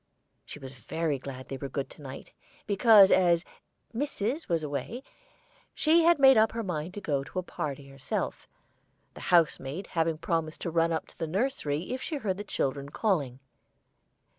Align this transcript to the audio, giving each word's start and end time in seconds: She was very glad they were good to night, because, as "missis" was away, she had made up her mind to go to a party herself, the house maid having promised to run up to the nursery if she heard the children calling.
She 0.45 0.57
was 0.57 0.77
very 0.79 1.19
glad 1.19 1.47
they 1.47 1.57
were 1.57 1.69
good 1.69 1.87
to 1.91 2.01
night, 2.01 2.31
because, 2.65 3.11
as 3.11 3.45
"missis" 3.93 4.49
was 4.49 4.63
away, 4.63 5.03
she 5.75 6.01
had 6.05 6.17
made 6.17 6.39
up 6.39 6.53
her 6.53 6.63
mind 6.63 6.95
to 6.95 7.01
go 7.01 7.23
to 7.23 7.37
a 7.37 7.43
party 7.43 7.87
herself, 7.87 8.47
the 9.13 9.21
house 9.21 9.59
maid 9.59 9.85
having 9.85 10.17
promised 10.17 10.61
to 10.61 10.71
run 10.71 10.91
up 10.91 11.05
to 11.09 11.17
the 11.19 11.27
nursery 11.27 11.91
if 11.93 12.01
she 12.01 12.15
heard 12.15 12.37
the 12.37 12.43
children 12.43 12.89
calling. 12.89 13.41